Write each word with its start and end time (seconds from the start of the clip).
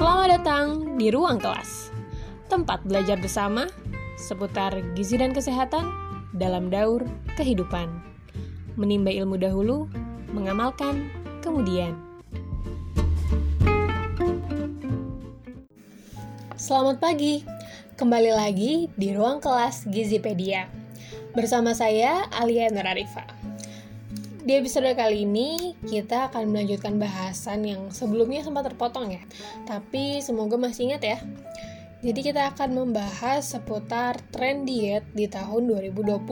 Selamat 0.00 0.40
datang 0.40 0.96
di 0.96 1.12
ruang 1.12 1.36
kelas, 1.36 1.92
tempat 2.48 2.80
belajar 2.88 3.20
bersama 3.20 3.68
seputar 4.16 4.72
gizi 4.96 5.20
dan 5.20 5.36
kesehatan 5.36 5.92
dalam 6.32 6.72
daur 6.72 7.04
kehidupan. 7.36 8.00
Menimba 8.80 9.12
ilmu 9.12 9.36
dahulu, 9.36 9.92
mengamalkan 10.32 11.12
kemudian. 11.44 12.00
Selamat 16.56 16.96
pagi, 16.96 17.44
kembali 18.00 18.32
lagi 18.32 18.88
di 18.96 19.12
ruang 19.12 19.36
kelas 19.36 19.84
Gizipedia. 19.84 20.64
Bersama 21.36 21.76
saya, 21.76 22.24
Alia 22.32 22.72
Nurarifa. 22.72 23.39
Di 24.40 24.56
episode 24.56 24.96
kali 24.96 25.28
ini 25.28 25.76
kita 25.84 26.32
akan 26.32 26.48
melanjutkan 26.48 26.96
bahasan 26.96 27.60
yang 27.60 27.92
sebelumnya 27.92 28.40
sempat 28.40 28.72
terpotong 28.72 29.12
ya. 29.12 29.20
Tapi 29.68 30.24
semoga 30.24 30.56
masih 30.56 30.88
ingat 30.88 31.02
ya. 31.04 31.18
Jadi 32.00 32.32
kita 32.32 32.48
akan 32.56 32.72
membahas 32.72 33.44
seputar 33.44 34.16
tren 34.32 34.64
diet 34.64 35.04
di 35.12 35.28
tahun 35.28 35.68
2020. 35.68 36.24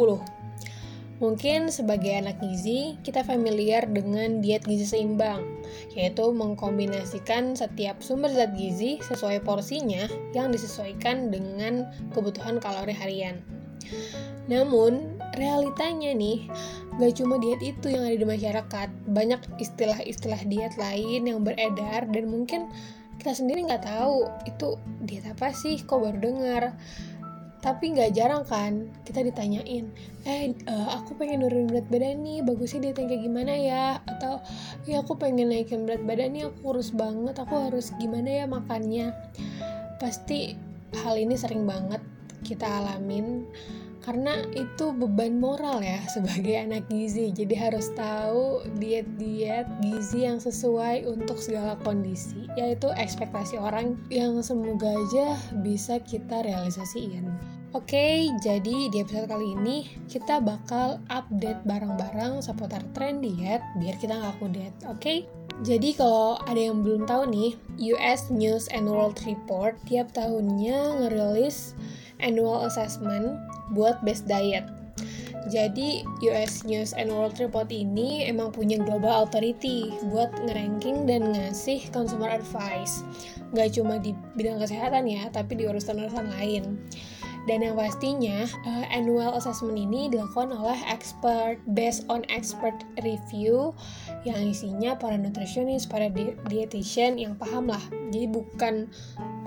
Mungkin 1.21 1.69
sebagai 1.69 2.17
anak 2.17 2.41
gizi, 2.41 2.97
kita 3.05 3.21
familiar 3.29 3.85
dengan 3.85 4.41
diet 4.41 4.65
gizi 4.65 4.89
seimbang, 4.89 5.45
yaitu 5.93 6.33
mengkombinasikan 6.33 7.53
setiap 7.61 8.01
sumber 8.01 8.33
zat 8.33 8.57
gizi 8.57 9.05
sesuai 9.05 9.45
porsinya 9.45 10.09
yang 10.33 10.49
disesuaikan 10.49 11.29
dengan 11.29 11.85
kebutuhan 12.17 12.57
kalori 12.57 12.97
harian. 12.97 13.45
Namun, 14.49 15.21
realitanya 15.37 16.17
nih, 16.17 16.49
gak 16.99 17.15
cuma 17.15 17.39
diet 17.39 17.63
itu 17.63 17.87
yang 17.95 18.03
ada 18.03 18.19
di 18.19 18.27
masyarakat 18.27 18.89
banyak 19.07 19.41
istilah-istilah 19.63 20.43
diet 20.51 20.75
lain 20.75 21.31
yang 21.31 21.47
beredar 21.47 22.11
dan 22.11 22.25
mungkin 22.27 22.67
kita 23.19 23.35
sendiri 23.35 23.67
nggak 23.67 23.83
tahu 23.83 24.31
itu 24.47 24.79
diet 25.03 25.27
apa 25.27 25.51
sih 25.51 25.79
kok 25.83 25.99
baru 25.99 26.19
dengar. 26.19 26.75
Tapi 27.59 27.91
nggak 27.91 28.15
jarang 28.15 28.47
kan 28.47 28.87
kita 29.03 29.27
ditanyain 29.27 29.91
eh 30.23 30.55
uh, 30.71 30.95
aku 31.03 31.19
pengen 31.19 31.43
nurunin 31.43 31.67
berat 31.67 31.91
badan 31.91 32.23
nih 32.23 32.39
bagusnya 32.47 32.87
diet 32.87 33.03
yang 33.03 33.11
kayak 33.11 33.23
gimana 33.27 33.53
ya? 33.59 33.85
Atau 34.07 34.39
ya 34.87 35.03
aku 35.03 35.19
pengen 35.19 35.51
naikin 35.51 35.83
berat 35.83 36.03
badan 36.07 36.39
nih 36.39 36.47
aku 36.47 36.71
kurus 36.71 36.95
banget 36.95 37.35
aku 37.35 37.59
harus 37.59 37.91
gimana 37.99 38.43
ya 38.43 38.45
makannya? 38.47 39.11
Pasti 39.99 40.55
hal 41.03 41.19
ini 41.19 41.35
sering 41.35 41.67
banget 41.67 41.99
kita 42.47 42.65
alamin 42.65 43.43
karena 44.03 44.47
itu 44.55 44.95
beban 44.95 45.39
moral 45.39 45.83
ya 45.83 46.03
sebagai 46.15 46.55
anak 46.59 46.87
gizi 46.91 47.31
jadi 47.35 47.71
harus 47.71 47.91
tahu 47.95 48.63
diet-diet 48.79 49.67
gizi 49.83 50.27
yang 50.27 50.39
sesuai 50.39 51.07
untuk 51.07 51.39
segala 51.39 51.75
kondisi 51.83 52.47
yaitu 52.55 52.91
ekspektasi 52.95 53.59
orang 53.59 53.99
yang 54.11 54.39
semoga 54.41 54.89
aja 54.93 55.37
bisa 55.63 55.99
kita 56.03 56.43
realisasiin 56.43 57.31
Oke, 57.77 58.01
okay, 58.01 58.33
jadi 58.41 58.89
di 58.89 58.97
episode 59.05 59.29
kali 59.29 59.53
ini 59.53 59.85
kita 60.09 60.41
bakal 60.41 61.05
update 61.13 61.61
barang-barang 61.69 62.41
seputar 62.41 62.81
tren 62.97 63.21
diet 63.21 63.61
biar 63.77 63.93
kita 64.01 64.17
nggak 64.17 64.41
kudet, 64.41 64.73
oke? 64.89 64.97
Okay? 64.97 65.29
Jadi 65.69 65.93
kalau 65.93 66.41
ada 66.49 66.57
yang 66.57 66.81
belum 66.81 67.05
tahu 67.05 67.29
nih, 67.29 67.61
US 67.93 68.33
News 68.33 68.73
and 68.73 68.89
World 68.89 69.21
Report 69.29 69.77
tiap 69.85 70.17
tahunnya 70.17 71.03
ngerilis 71.03 71.77
annual 72.19 72.67
assessment 72.67 73.39
buat 73.75 73.99
best 74.03 74.27
diet. 74.27 74.67
Jadi 75.49 76.05
US 76.29 76.67
News 76.69 76.93
and 76.93 77.09
World 77.09 77.41
Report 77.41 77.73
ini 77.73 78.29
emang 78.29 78.53
punya 78.53 78.77
global 78.77 79.25
authority 79.25 79.89
buat 80.13 80.29
ngeranking 80.45 81.09
dan 81.09 81.33
ngasih 81.33 81.89
consumer 81.89 82.29
advice. 82.29 83.01
Gak 83.57 83.81
cuma 83.81 83.97
di 83.97 84.13
bidang 84.37 84.61
kesehatan 84.61 85.09
ya, 85.09 85.33
tapi 85.33 85.57
di 85.57 85.65
urusan-urusan 85.65 86.27
lain. 86.37 86.77
Dan 87.49 87.65
yang 87.65 87.81
pastinya, 87.81 88.45
uh, 88.69 88.85
annual 88.93 89.33
assessment 89.33 89.81
ini 89.81 90.13
dilakukan 90.13 90.53
oleh 90.53 90.77
expert 90.85 91.57
based 91.73 92.05
on 92.13 92.29
expert 92.29 92.77
review 93.01 93.73
yang 94.29 94.37
isinya 94.53 94.93
para 94.93 95.17
nutritionist, 95.17 95.89
para 95.89 96.13
di 96.13 96.37
dietitian 96.53 97.17
yang 97.17 97.33
paham 97.41 97.73
lah. 97.73 97.81
Jadi 98.13 98.29
bukan 98.29 98.75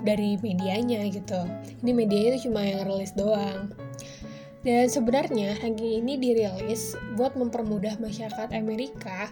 dari 0.02 0.34
medianya 0.42 1.06
gitu. 1.14 1.46
Ini 1.86 1.90
media 1.94 2.34
itu 2.34 2.50
cuma 2.50 2.66
yang 2.66 2.90
rilis 2.90 3.14
doang. 3.14 3.70
Dan 4.62 4.86
sebenarnya 4.86 5.58
ranking 5.58 6.06
ini 6.06 6.18
dirilis 6.18 6.94
buat 7.18 7.34
mempermudah 7.34 7.98
masyarakat 7.98 8.54
Amerika 8.54 9.30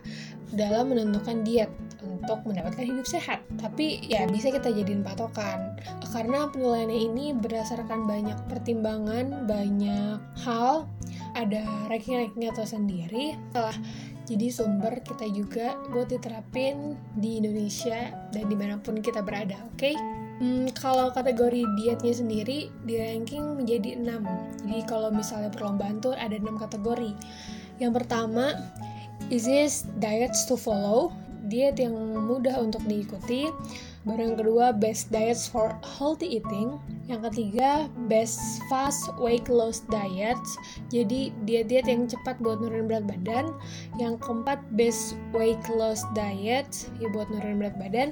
dalam 0.54 0.90
menentukan 0.90 1.42
diet 1.46 1.70
untuk 2.00 2.42
mendapatkan 2.48 2.84
hidup 2.84 3.06
sehat. 3.06 3.44
Tapi 3.60 4.02
ya 4.08 4.24
bisa 4.26 4.50
kita 4.50 4.72
jadiin 4.72 5.04
patokan. 5.04 5.76
Karena 6.10 6.48
penilaiannya 6.50 7.00
ini 7.12 7.26
berdasarkan 7.36 8.08
banyak 8.08 8.38
pertimbangan, 8.48 9.46
banyak 9.46 10.18
hal, 10.42 10.88
ada 11.36 11.62
ranking-rankingnya 11.88 12.52
tersendiri. 12.56 13.36
Setelah 13.50 13.76
jadi 14.30 14.46
sumber 14.54 15.02
kita 15.02 15.26
juga 15.30 15.74
buat 15.90 16.06
diterapin 16.06 16.94
di 17.18 17.42
Indonesia 17.42 18.14
dan 18.30 18.44
di 18.46 18.54
mana 18.54 18.78
pun 18.78 19.02
kita 19.02 19.26
berada, 19.26 19.58
oke? 19.74 19.78
Okay? 19.78 19.94
Hmm, 20.40 20.72
kalau 20.72 21.12
kategori 21.12 21.68
dietnya 21.76 22.16
sendiri 22.16 22.72
di 22.88 22.94
ranking 22.96 23.60
menjadi 23.60 24.00
6. 24.00 24.64
Jadi 24.64 24.82
kalau 24.88 25.12
misalnya 25.12 25.52
perlombaan 25.52 26.00
tuh 26.00 26.16
ada 26.16 26.32
6 26.32 26.56
kategori. 26.56 27.12
Yang 27.76 27.92
pertama, 27.92 28.56
this 29.30 29.86
diets 30.02 30.42
to 30.50 30.58
follow? 30.58 31.14
Diet 31.46 31.78
yang 31.78 31.94
mudah 32.26 32.58
untuk 32.58 32.82
diikuti. 32.86 33.50
Baru 34.02 34.32
yang 34.32 34.36
kedua, 34.38 34.72
best 34.72 35.12
diets 35.12 35.44
for 35.46 35.76
healthy 35.84 36.40
eating. 36.40 36.78
Yang 37.04 37.30
ketiga, 37.30 37.90
best 38.08 38.38
fast 38.66 39.12
weight 39.20 39.46
loss 39.50 39.82
diets. 39.90 40.56
Jadi 40.88 41.34
diet-diet 41.44 41.86
yang 41.86 42.06
cepat 42.06 42.38
buat 42.40 42.62
nurunin 42.62 42.86
berat 42.88 43.04
badan. 43.04 43.52
Yang 43.98 44.22
keempat, 44.24 44.62
best 44.78 45.18
weight 45.34 45.60
loss 45.68 46.06
diet, 46.14 46.88
ya 47.02 47.10
buat 47.12 47.28
nurunin 47.28 47.60
berat 47.60 47.76
badan. 47.76 48.08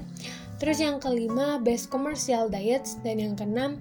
Terus 0.59 0.83
yang 0.83 0.99
kelima 0.99 1.55
best 1.63 1.87
commercial 1.87 2.51
diets 2.51 2.99
dan 2.99 3.15
yang 3.15 3.33
keenam 3.39 3.79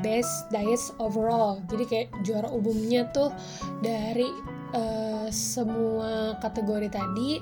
best 0.00 0.46
diets 0.54 0.94
overall. 1.02 1.58
Jadi 1.66 1.84
kayak 1.90 2.08
juara 2.22 2.46
umumnya 2.54 3.10
tuh 3.10 3.34
dari 3.82 4.30
uh, 4.74 5.26
semua 5.30 6.36
kategori 6.42 6.90
tadi 6.90 7.40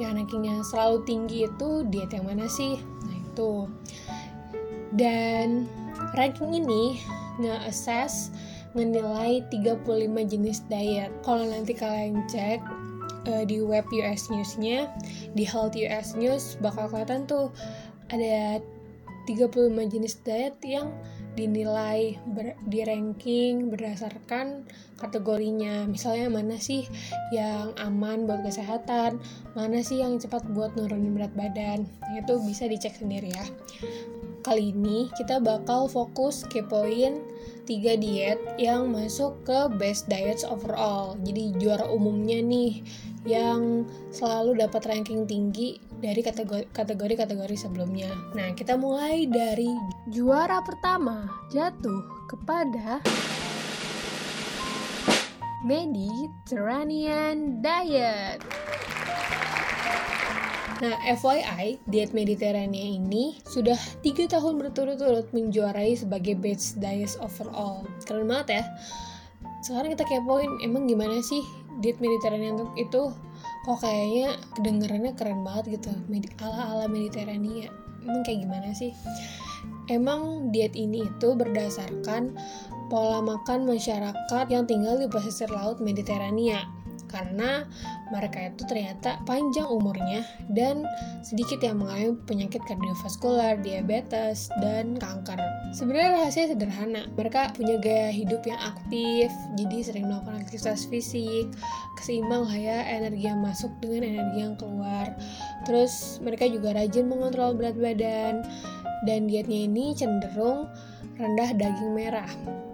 yang 0.00 0.16
rankingnya 0.16 0.64
selalu 0.64 1.04
tinggi 1.04 1.46
itu 1.46 1.84
diet 1.92 2.10
yang 2.16 2.26
mana 2.26 2.48
sih? 2.48 2.80
Nah 2.80 3.16
itu. 3.20 3.52
Dan 4.96 5.70
ranking 6.16 6.56
ini 6.56 6.98
nge-assess 7.38 8.34
ngenilai 8.74 9.44
35 9.52 9.86
jenis 10.30 10.64
diet. 10.66 11.10
Kalau 11.22 11.44
nanti 11.46 11.76
kalian 11.76 12.24
cek 12.26 12.62
uh, 13.28 13.44
di 13.44 13.60
web 13.60 13.86
US 13.92 14.30
News-nya, 14.32 14.88
di 15.34 15.44
Health 15.44 15.76
US 15.76 16.16
News 16.16 16.56
bakal 16.58 16.88
kelihatan 16.90 17.26
tuh 17.26 17.52
ada 18.10 18.58
35 19.30 19.70
jenis 19.94 20.14
diet 20.26 20.58
yang 20.66 20.90
dinilai 21.38 22.18
ber, 22.26 22.58
di 22.66 22.82
ranking 22.82 23.70
berdasarkan 23.70 24.66
kategorinya. 24.98 25.86
Misalnya 25.86 26.26
mana 26.26 26.58
sih 26.58 26.90
yang 27.30 27.70
aman 27.78 28.26
buat 28.26 28.42
kesehatan? 28.42 29.22
Mana 29.54 29.86
sih 29.86 30.02
yang 30.02 30.18
cepat 30.18 30.42
buat 30.50 30.74
nurunin 30.74 31.14
berat 31.14 31.30
badan? 31.38 31.86
Itu 32.18 32.42
bisa 32.42 32.66
dicek 32.66 32.98
sendiri 32.98 33.30
ya. 33.30 33.46
Kali 34.42 34.74
ini 34.74 35.12
kita 35.14 35.38
bakal 35.38 35.86
fokus 35.86 36.42
kepoin 36.48 37.22
tiga 37.68 37.94
diet 37.94 38.40
yang 38.58 38.90
masuk 38.90 39.46
ke 39.46 39.70
best 39.78 40.10
diets 40.10 40.42
overall. 40.42 41.14
Jadi 41.22 41.54
juara 41.60 41.86
umumnya 41.86 42.42
nih 42.42 42.82
yang 43.28 43.84
selalu 44.08 44.56
dapat 44.56 44.80
ranking 44.88 45.28
tinggi 45.28 45.76
dari 46.00 46.24
kategori-kategori 46.72 47.56
sebelumnya. 47.56 48.08
Nah, 48.32 48.56
kita 48.56 48.80
mulai 48.80 49.28
dari 49.28 49.68
juara 50.08 50.64
pertama 50.64 51.28
jatuh 51.52 52.00
kepada 52.32 53.04
Mediterranean 55.68 57.60
Diet. 57.60 58.40
Nah, 60.80 60.96
FYI, 61.04 61.76
diet 61.92 62.16
Mediterranean 62.16 63.04
ini 63.04 63.36
sudah 63.44 63.76
tiga 64.00 64.24
tahun 64.24 64.56
berturut-turut 64.56 65.28
menjuarai 65.36 65.92
sebagai 65.92 66.40
best 66.40 66.80
diet 66.80 67.12
overall. 67.20 67.84
Keren 68.08 68.24
banget 68.24 68.64
ya. 68.64 68.64
Sekarang 69.60 69.92
kita 69.92 70.08
kepoin, 70.08 70.64
emang 70.64 70.88
gimana 70.88 71.20
sih 71.20 71.44
diet 71.80 71.98
Mediterranean 71.98 72.68
itu 72.76 73.12
kok 73.64 73.78
kayaknya 73.84 74.40
kedengarannya 74.56 75.12
keren 75.16 75.44
banget 75.44 75.80
gitu. 75.80 75.92
Ala 76.40 76.76
ala 76.76 76.86
Mediterania. 76.88 77.68
Emang 78.00 78.24
kayak 78.24 78.48
gimana 78.48 78.68
sih? 78.72 78.96
Emang 79.92 80.52
diet 80.54 80.72
ini 80.78 81.04
itu 81.04 81.28
berdasarkan 81.36 82.32
pola 82.88 83.20
makan 83.20 83.68
masyarakat 83.68 84.46
yang 84.48 84.64
tinggal 84.64 84.96
di 84.96 85.06
pesisir 85.10 85.50
laut 85.52 85.82
Mediterania. 85.82 86.64
Karena 87.10 87.66
mereka 88.10 88.50
itu 88.50 88.62
ternyata 88.66 89.22
panjang 89.24 89.66
umurnya 89.70 90.26
dan 90.52 90.84
sedikit 91.22 91.62
yang 91.62 91.78
mengalami 91.78 92.18
penyakit 92.26 92.62
kardiovaskular, 92.66 93.62
diabetes, 93.62 94.50
dan 94.58 94.98
kanker. 94.98 95.38
Sebenarnya 95.70 96.18
rahasia 96.18 96.50
sederhana. 96.50 97.06
Mereka 97.14 97.54
punya 97.54 97.78
gaya 97.78 98.10
hidup 98.10 98.42
yang 98.44 98.58
aktif, 98.58 99.30
jadi 99.54 99.76
sering 99.86 100.10
melakukan 100.10 100.42
aktivitas 100.42 100.90
fisik, 100.90 101.46
keseimbang 101.98 102.50
ya 102.50 102.82
energi 102.86 103.30
yang 103.30 103.40
masuk 103.40 103.70
dengan 103.78 104.18
energi 104.18 104.38
yang 104.42 104.54
keluar. 104.58 105.06
Terus 105.64 106.18
mereka 106.20 106.50
juga 106.50 106.74
rajin 106.74 107.06
mengontrol 107.06 107.54
berat 107.54 107.78
badan 107.78 108.42
dan 109.06 109.30
dietnya 109.30 109.64
ini 109.64 109.96
cenderung 109.96 110.68
rendah 111.16 111.50
daging 111.56 111.92
merah. 111.92 112.30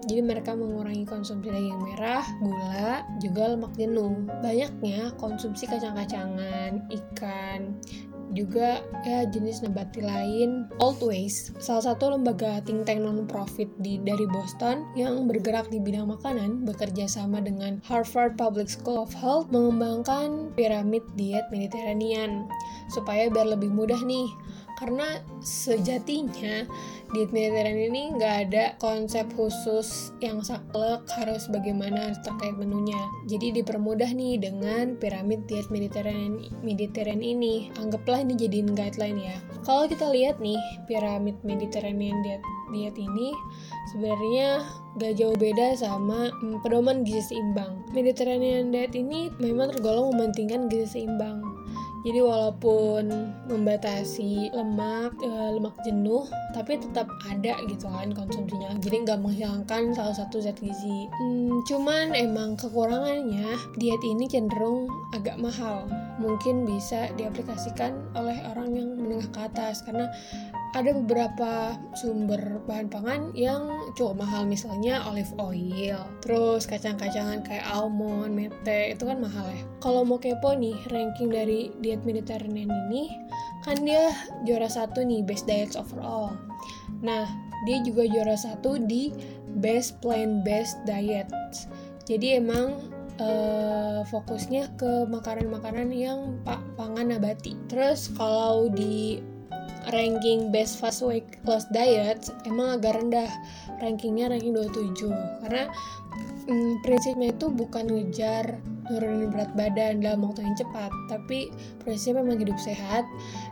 Jadi 0.06 0.22
mereka 0.22 0.54
mengurangi 0.54 1.02
konsumsi 1.02 1.50
daging 1.50 1.82
merah, 1.82 2.22
gula, 2.38 3.02
juga 3.18 3.52
lemak 3.54 3.74
jenuh. 3.74 4.22
Banyaknya 4.38 5.10
konsumsi 5.18 5.66
kacang-kacangan, 5.66 6.86
ikan, 6.94 7.74
juga 8.34 8.82
ya 9.06 9.24
jenis 9.28 9.62
nabati 9.62 10.02
lain 10.02 10.66
Ways 10.80 11.54
salah 11.62 11.92
satu 11.92 12.10
lembaga 12.10 12.58
think 12.64 12.88
tank 12.88 13.04
non-profit 13.04 13.68
di 13.78 14.00
dari 14.02 14.26
Boston 14.26 14.82
yang 14.98 15.28
bergerak 15.28 15.70
di 15.70 15.78
bidang 15.78 16.10
makanan 16.10 16.66
bekerja 16.66 17.06
sama 17.06 17.38
dengan 17.38 17.78
Harvard 17.86 18.34
Public 18.34 18.66
School 18.66 18.98
of 18.98 19.12
Health 19.14 19.52
mengembangkan 19.52 20.50
piramid 20.58 21.04
diet 21.14 21.46
Mediterranean 21.52 22.48
supaya 22.90 23.30
biar 23.30 23.54
lebih 23.54 23.70
mudah 23.70 23.98
nih 24.02 24.26
karena 24.76 25.24
sejatinya 25.40 26.68
di 27.16 27.22
Mediterranean 27.32 27.90
ini 27.94 28.02
nggak 28.18 28.36
ada 28.48 28.64
konsep 28.76 29.24
khusus 29.38 30.12
yang 30.20 30.44
saklek 30.44 31.06
harus 31.16 31.48
bagaimana 31.48 32.12
terkait 32.20 32.54
menunya. 32.58 32.98
Jadi 33.30 33.62
dipermudah 33.62 34.12
nih 34.12 34.36
dengan 34.36 35.00
piramid 35.00 35.48
diet 35.48 35.70
Mediterranean 35.72 36.52
Mediterranean 36.60 37.40
ini. 37.40 37.72
Anggaplah 37.80 38.20
ini 38.20 38.36
jadiin 38.36 38.76
guideline 38.76 39.20
ya. 39.22 39.36
Kalau 39.64 39.88
kita 39.88 40.12
lihat 40.12 40.42
nih 40.44 40.60
piramid 40.84 41.40
Mediterranean 41.40 42.20
diet 42.20 42.42
diet 42.74 42.96
ini 43.00 43.32
sebenarnya 43.94 44.66
gak 45.00 45.14
jauh 45.16 45.36
beda 45.38 45.78
sama 45.78 46.28
hmm, 46.42 46.60
pedoman 46.60 47.00
gizi 47.06 47.32
seimbang. 47.32 47.80
Mediterranean 47.96 48.74
diet 48.74 48.92
ini 48.92 49.32
memang 49.40 49.72
tergolong 49.72 50.12
mementingkan 50.12 50.68
gizi 50.68 51.00
seimbang 51.00 51.55
jadi 52.06 52.22
walaupun 52.22 53.10
membatasi 53.50 54.54
lemak, 54.54 55.10
e, 55.18 55.30
lemak 55.58 55.74
jenuh, 55.82 56.22
tapi 56.54 56.78
tetap 56.78 57.10
ada 57.26 57.58
gitu 57.66 57.90
kan 57.90 58.14
konsumsinya. 58.14 58.78
Jadi 58.78 59.02
nggak 59.02 59.18
menghilangkan 59.18 59.90
salah 59.90 60.14
satu 60.14 60.38
zat 60.38 60.54
gizi. 60.62 61.10
Hmm, 61.18 61.66
cuman 61.66 62.14
emang 62.14 62.54
kekurangannya 62.54 63.58
diet 63.82 63.98
ini 64.06 64.30
cenderung 64.30 64.86
agak 65.18 65.34
mahal. 65.42 65.90
Mungkin 66.22 66.62
bisa 66.62 67.10
diaplikasikan 67.18 67.98
oleh 68.14 68.38
orang 68.54 68.70
yang 68.78 68.94
menengah 68.94 69.26
ke 69.34 69.40
atas 69.42 69.82
karena 69.82 70.06
ada 70.76 70.92
beberapa 70.92 71.80
sumber 71.96 72.60
bahan 72.68 72.92
pangan 72.92 73.32
yang 73.32 73.64
cukup 73.96 74.20
mahal 74.20 74.44
misalnya 74.44 75.00
olive 75.08 75.32
oil 75.40 76.04
terus 76.20 76.68
kacang-kacangan 76.68 77.40
kayak 77.48 77.64
almond, 77.64 78.36
mete 78.36 78.92
itu 78.92 79.08
kan 79.08 79.16
mahal 79.16 79.48
ya. 79.48 79.64
Kalau 79.80 80.04
mau 80.04 80.20
kepo 80.20 80.52
nih 80.52 80.76
ranking 80.92 81.32
dari 81.32 81.72
diet 81.80 82.04
Mediterranean 82.04 82.68
ini 82.92 83.08
kan 83.64 83.80
dia 83.80 84.12
juara 84.44 84.68
satu 84.68 85.00
nih 85.00 85.24
best 85.24 85.48
diets 85.48 85.80
overall. 85.80 86.36
Nah 87.00 87.24
dia 87.64 87.80
juga 87.80 88.04
juara 88.04 88.36
satu 88.36 88.76
di 88.76 89.16
best 89.56 89.96
plant 90.04 90.44
based 90.44 90.76
diet 90.84 91.32
jadi 92.06 92.38
emang 92.38 92.78
uh, 93.18 94.06
fokusnya 94.06 94.78
ke 94.78 95.10
makanan-makanan 95.10 95.90
yang 95.90 96.38
pak 96.46 96.62
pangan 96.78 97.10
nabati. 97.10 97.58
Terus 97.66 98.14
kalau 98.14 98.70
di 98.70 99.18
ranking 99.94 100.50
best 100.50 100.82
fast 100.82 101.02
weight 101.02 101.26
loss 101.46 101.66
diet 101.70 102.30
emang 102.48 102.80
agak 102.80 102.98
rendah. 102.98 103.30
Rankingnya 103.78 104.32
ranking 104.32 104.56
27 104.56 105.12
karena 105.44 105.68
hmm, 106.48 106.80
prinsipnya 106.80 107.30
itu 107.30 107.52
bukan 107.52 107.86
ngejar 107.86 108.56
nurunin 108.86 109.34
berat 109.34 109.50
badan 109.58 109.98
dalam 109.98 110.22
waktu 110.22 110.46
yang 110.46 110.54
cepat 110.54 110.94
tapi 111.10 111.50
prinsipnya 111.82 112.22
memang 112.22 112.40
hidup 112.42 112.58
sehat. 112.58 113.04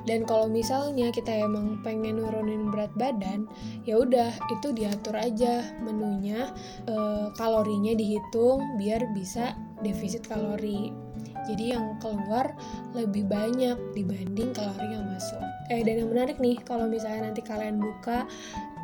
Dan 0.08 0.24
kalau 0.24 0.48
misalnya 0.48 1.12
kita 1.12 1.30
emang 1.30 1.80
pengen 1.84 2.18
nurunin 2.22 2.72
berat 2.72 2.92
badan 2.96 3.46
ya 3.84 4.00
udah 4.00 4.32
itu 4.52 4.72
diatur 4.72 5.16
aja 5.16 5.64
menunya 5.80 6.50
e, 6.88 6.94
kalorinya 7.36 7.92
dihitung 7.96 8.80
biar 8.80 9.12
bisa 9.12 9.56
defisit 9.84 10.24
kalori 10.24 11.03
jadi 11.48 11.78
yang 11.78 11.96
keluar 12.00 12.56
lebih 12.96 13.28
banyak 13.28 13.76
dibanding 13.92 14.50
kalori 14.56 14.88
yang 14.96 15.06
masuk. 15.08 15.40
Eh 15.72 15.80
dan 15.84 16.04
yang 16.04 16.10
menarik 16.12 16.36
nih 16.40 16.58
kalau 16.64 16.88
misalnya 16.88 17.30
nanti 17.30 17.42
kalian 17.44 17.80
buka 17.80 18.28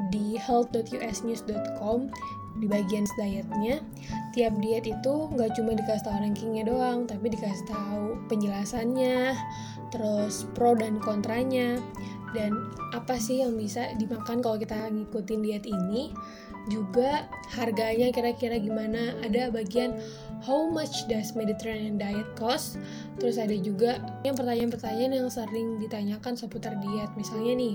di 0.08 0.36
health.usnews.com 0.40 2.08
di 2.60 2.66
bagian 2.66 3.06
dietnya 3.16 3.80
tiap 4.36 4.52
diet 4.60 4.84
itu 4.84 5.14
nggak 5.32 5.54
cuma 5.56 5.72
dikasih 5.72 6.04
tahu 6.04 6.18
rankingnya 6.18 6.66
doang 6.66 7.06
tapi 7.08 7.32
dikasih 7.32 7.64
tahu 7.70 8.18
penjelasannya 8.26 9.32
terus 9.94 10.44
pro 10.52 10.74
dan 10.76 10.98
kontranya 11.00 11.78
dan 12.34 12.70
apa 12.94 13.18
sih 13.18 13.42
yang 13.42 13.58
bisa 13.58 13.90
dimakan 13.98 14.42
kalau 14.42 14.58
kita 14.58 14.76
ngikutin 14.90 15.40
diet 15.40 15.64
ini 15.66 16.14
juga 16.68 17.24
harganya 17.56 18.12
kira-kira 18.12 18.60
gimana. 18.60 19.16
Ada 19.24 19.48
bagian 19.48 19.96
how 20.44 20.68
much 20.68 21.06
does 21.06 21.36
Mediterranean 21.36 22.00
diet 22.00 22.26
cost? 22.36 22.80
Terus 23.20 23.36
ada 23.36 23.52
juga 23.56 24.00
yang 24.24 24.36
pertanyaan-pertanyaan 24.36 25.12
yang 25.20 25.28
sering 25.28 25.76
ditanyakan 25.76 26.34
seputar 26.36 26.76
diet. 26.80 27.12
Misalnya 27.16 27.52
nih 27.56 27.74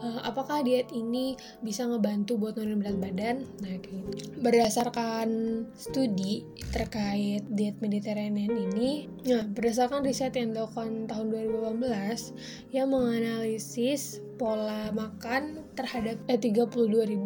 uh, 0.00 0.20
apakah 0.24 0.64
diet 0.64 0.88
ini 0.96 1.36
bisa 1.60 1.84
ngebantu 1.84 2.40
buat 2.40 2.56
nurunin 2.56 2.80
berat 2.80 2.98
badan? 2.98 3.36
Nah 3.60 3.76
gitu. 3.80 4.00
Berdasarkan 4.40 5.28
studi 5.76 6.44
terkait 6.72 7.44
diet 7.52 7.76
Mediterranean 7.84 8.52
ini 8.52 9.08
nah 9.28 9.44
berdasarkan 9.44 10.04
riset 10.04 10.32
yang 10.36 10.56
dilakukan 10.56 11.04
tahun 11.10 11.26
2018 11.32 12.72
yang 12.72 12.88
menganalisis 12.88 14.24
pola 14.38 14.88
makan 14.94 15.66
terhadap 15.74 16.16
eh, 16.30 16.38
32.119 16.38 17.18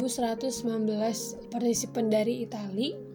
partisipan 1.53 2.09
dari 2.09 2.43
Italia 2.43 3.12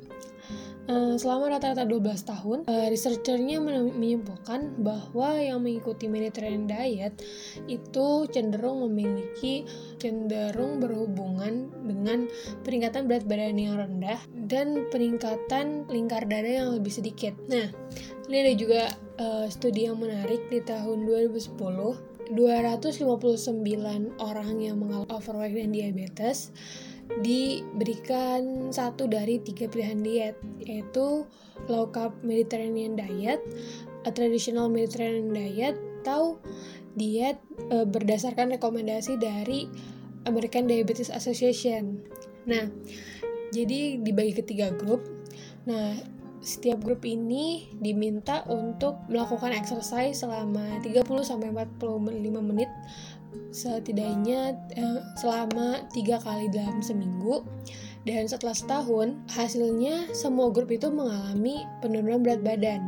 selama 1.20 1.52
rata-rata 1.52 1.84
12 1.84 2.24
tahun, 2.24 2.58
uh, 2.64 2.88
researchernya 2.88 3.60
menyimpulkan 3.60 4.80
bahwa 4.80 5.36
yang 5.36 5.60
mengikuti 5.60 6.08
Mediterranean 6.08 6.64
diet 6.64 7.14
itu 7.68 8.24
cenderung 8.32 8.88
memiliki 8.88 9.68
cenderung 10.00 10.80
berhubungan 10.80 11.68
dengan 11.84 12.32
peningkatan 12.64 13.12
berat 13.12 13.28
badan 13.28 13.60
yang 13.60 13.76
rendah 13.76 14.20
dan 14.48 14.88
peningkatan 14.88 15.84
lingkar 15.92 16.24
dada 16.24 16.48
yang 16.48 16.72
lebih 16.72 16.96
sedikit. 16.96 17.36
Nah, 17.52 17.68
ini 18.32 18.36
ada 18.48 18.54
juga 18.56 18.84
uh, 19.20 19.46
studi 19.52 19.92
yang 19.92 20.00
menarik 20.00 20.48
di 20.48 20.64
tahun 20.64 21.04
2010 21.04 22.18
259 22.28 24.20
orang 24.20 24.50
yang 24.60 24.76
mengalami 24.84 25.08
overweight 25.08 25.56
dan 25.56 25.72
diabetes 25.72 26.52
diberikan 27.24 28.70
satu 28.70 29.10
dari 29.10 29.40
tiga 29.42 29.66
pilihan 29.72 30.04
diet 30.04 30.38
yaitu 30.62 31.26
low 31.66 31.90
carb 31.90 32.14
Mediterranean 32.22 32.94
diet, 32.94 33.42
a 34.06 34.12
traditional 34.14 34.70
Mediterranean 34.70 35.34
diet, 35.34 35.76
atau 36.08 36.40
diet 36.96 37.36
e, 37.68 37.84
berdasarkan 37.84 38.56
rekomendasi 38.56 39.20
dari 39.20 39.68
American 40.24 40.72
Diabetes 40.72 41.12
Association. 41.12 42.00
Nah, 42.48 42.72
jadi 43.52 44.00
dibagi 44.00 44.40
ke 44.40 44.44
tiga 44.48 44.72
grup. 44.72 45.04
Nah, 45.68 46.00
setiap 46.40 46.80
grup 46.80 47.04
ini 47.04 47.68
diminta 47.76 48.48
untuk 48.48 49.04
melakukan 49.12 49.52
exercise 49.52 50.24
selama 50.24 50.80
30 50.80 51.04
sampai 51.28 51.52
45 51.52 52.40
menit 52.40 52.72
setidaknya 53.52 54.56
eh, 54.76 55.00
selama 55.20 55.86
tiga 55.92 56.22
kali 56.22 56.50
dalam 56.52 56.82
seminggu. 56.84 57.44
Dan 58.08 58.24
setelah 58.24 58.56
setahun 58.56 59.20
hasilnya 59.36 60.16
semua 60.16 60.48
grup 60.48 60.72
itu 60.72 60.88
mengalami 60.88 61.68
penurunan 61.84 62.24
berat 62.24 62.40
badan. 62.40 62.82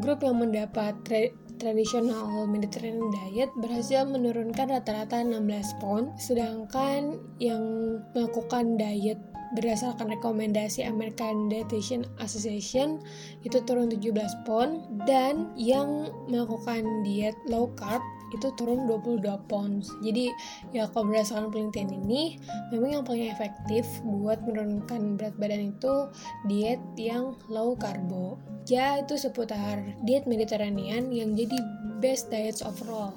Grup 0.00 0.24
yang 0.24 0.40
mendapat 0.40 0.96
tra 1.04 1.28
tradisional 1.58 2.50
Mediterranean 2.50 3.14
diet 3.14 3.50
berhasil 3.62 4.02
menurunkan 4.02 4.74
rata-rata 4.74 5.22
16 5.22 5.78
pound 5.78 6.10
sedangkan 6.18 7.22
yang 7.38 7.62
melakukan 8.10 8.74
diet 8.74 9.20
berdasarkan 9.54 10.10
rekomendasi 10.18 10.82
American 10.82 11.46
Dietitian 11.46 12.02
Association 12.18 12.98
itu 13.46 13.62
turun 13.62 13.86
17 13.86 14.10
pound 14.42 14.82
dan 15.06 15.54
yang 15.54 16.10
melakukan 16.26 16.82
diet 17.06 17.38
low 17.46 17.70
carb 17.78 18.02
itu 18.34 18.50
turun 18.58 18.90
22 18.90 19.22
pounds. 19.46 19.88
Jadi 20.02 20.34
ya 20.74 20.90
kalau 20.90 21.10
berdasarkan 21.10 21.54
penelitian 21.54 21.90
ini, 22.04 22.36
memang 22.74 23.00
yang 23.00 23.04
paling 23.06 23.30
efektif 23.30 23.86
buat 24.02 24.42
menurunkan 24.42 25.14
berat 25.14 25.34
badan 25.38 25.72
itu 25.74 26.10
diet 26.50 26.82
yang 26.98 27.38
low 27.46 27.78
carbo. 27.78 28.36
Ya 28.66 29.00
itu 29.00 29.14
seputar 29.14 29.80
diet 30.02 30.26
Mediterranean 30.26 31.12
yang 31.12 31.36
jadi 31.38 31.56
best 32.02 32.28
diets 32.28 32.60
overall. 32.60 33.16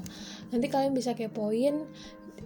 Nanti 0.53 0.71
kalian 0.71 0.95
bisa 0.95 1.11
kepoin 1.11 1.87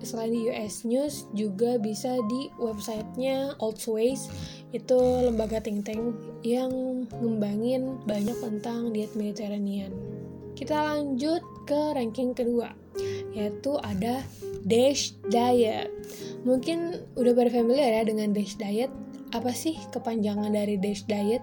selain 0.01 0.33
di 0.33 0.49
US 0.49 0.81
News 0.87 1.29
juga 1.37 1.77
bisa 1.77 2.17
di 2.25 2.49
websitenya 2.57 3.53
Ways 3.61 4.31
itu 4.73 4.97
lembaga 4.97 5.61
think 5.61 5.85
tank 5.85 6.15
yang 6.41 7.05
ngembangin 7.21 8.01
banyak 8.07 8.37
tentang 8.41 8.95
diet 8.95 9.13
Mediterranean. 9.13 10.10
Kita 10.53 10.75
lanjut 10.75 11.41
ke 11.65 11.95
ranking 11.95 12.35
kedua, 12.35 12.71
yaitu 13.33 13.77
ada 13.81 14.21
Dash 14.67 15.15
Diet. 15.29 15.89
Mungkin 16.45 17.01
udah 17.17 17.33
pada 17.33 17.49
familiar 17.49 18.01
ya 18.01 18.03
dengan 18.05 18.33
Dash 18.35 18.57
Diet. 18.57 18.91
Apa 19.31 19.55
sih 19.55 19.79
kepanjangan 19.95 20.51
dari 20.51 20.75
Dash 20.75 21.07
Diet? 21.07 21.41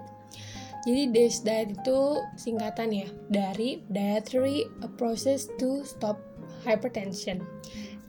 Jadi 0.87 1.11
Dash 1.11 1.43
Diet 1.43 1.75
itu 1.75 1.99
singkatan 2.39 2.93
ya 2.95 3.07
dari 3.27 3.83
Dietary 3.91 4.69
Process 4.95 5.51
to 5.59 5.83
Stop 5.83 6.21
Hypertension 6.63 7.43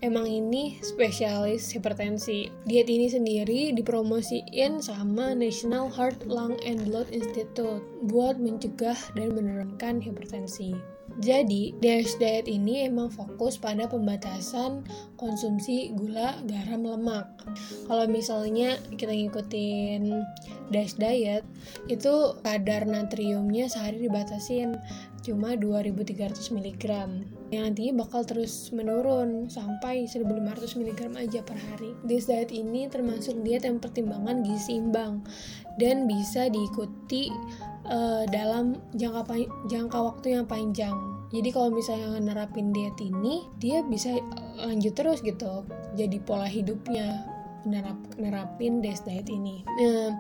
emang 0.01 0.27
ini 0.29 0.81
spesialis 0.81 1.73
hipertensi. 1.73 2.49
Diet 2.65 2.89
ini 2.89 3.09
sendiri 3.09 3.73
dipromosiin 3.77 4.81
sama 4.81 5.37
National 5.37 5.93
Heart, 5.93 6.29
Lung, 6.29 6.57
and 6.65 6.89
Blood 6.89 7.13
Institute 7.13 7.85
buat 8.09 8.41
mencegah 8.41 8.97
dan 9.17 9.37
menurunkan 9.37 10.01
hipertensi. 10.01 10.73
Jadi, 11.21 11.75
DASH 11.83 12.17
diet 12.23 12.47
ini 12.47 12.87
emang 12.87 13.11
fokus 13.11 13.59
pada 13.59 13.85
pembatasan 13.91 14.87
konsumsi 15.19 15.91
gula, 15.93 16.39
garam, 16.47 16.87
lemak. 16.87 17.27
Kalau 17.91 18.07
misalnya 18.07 18.79
kita 18.95 19.11
ngikutin 19.11 20.07
DASH 20.71 20.97
diet, 20.97 21.45
itu 21.91 22.39
kadar 22.47 22.87
natriumnya 22.87 23.67
sehari 23.67 24.07
dibatasin 24.07 24.79
cuma 25.21 25.59
2300 25.59 26.57
mg 26.57 26.85
yang 27.51 27.67
nantinya 27.67 28.07
bakal 28.07 28.23
terus 28.23 28.71
menurun 28.71 29.51
sampai 29.51 30.07
1500 30.07 30.79
mg 30.79 31.01
aja 31.19 31.41
per 31.43 31.59
hari. 31.59 31.99
This 32.07 32.31
diet 32.31 32.55
ini 32.55 32.87
termasuk 32.87 33.43
diet 33.43 33.67
yang 33.67 33.83
pertimbangan 33.83 34.47
gizi 34.47 34.79
seimbang 34.79 35.27
dan 35.83 36.07
bisa 36.07 36.47
diikuti 36.47 37.29
uh, 37.91 38.23
dalam 38.31 38.79
jangka 38.95 39.27
jangka 39.67 39.99
waktu 39.99 40.39
yang 40.39 40.47
panjang. 40.47 40.95
Jadi 41.31 41.49
kalau 41.55 41.71
misalnya 41.71 42.19
nerapin 42.19 42.75
diet 42.75 42.99
ini, 42.99 43.47
dia 43.63 43.87
bisa 43.87 44.19
lanjut 44.59 44.95
terus 44.99 45.23
gitu. 45.23 45.63
Jadi 45.95 46.19
pola 46.23 46.47
hidupnya 46.47 47.23
nerap 47.65 47.99
nerapin 48.17 48.81
desk 48.81 49.05
diet 49.05 49.29
ini. 49.29 49.63
Nah, 49.79 50.17